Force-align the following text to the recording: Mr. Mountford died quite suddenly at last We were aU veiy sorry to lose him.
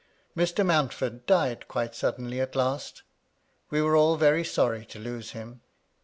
Mr. 0.35 0.65
Mountford 0.65 1.27
died 1.27 1.67
quite 1.67 1.93
suddenly 1.93 2.41
at 2.41 2.55
last 2.55 3.03
We 3.69 3.83
were 3.83 3.95
aU 3.95 4.17
veiy 4.17 4.43
sorry 4.43 4.83
to 4.87 4.97
lose 4.97 5.33
him. 5.33 5.61